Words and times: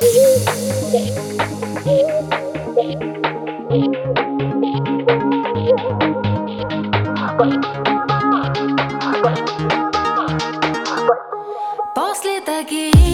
После 0.00 0.10
таких 12.46 13.07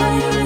Bye. 0.00 0.39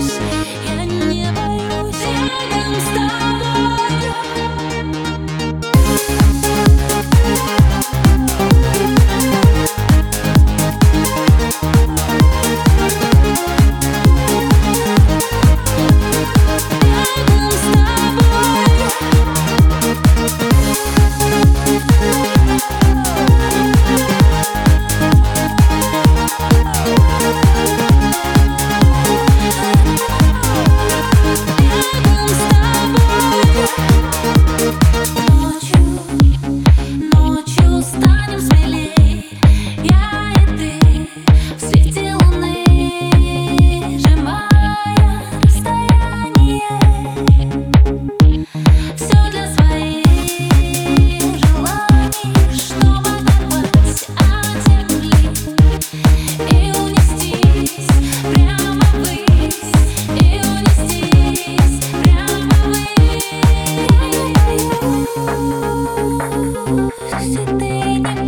Baby, 67.81 68.24